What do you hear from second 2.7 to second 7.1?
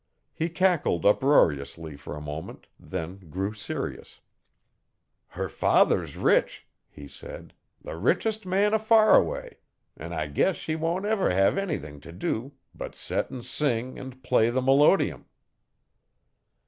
then grew serious. 'Her father's rich,' he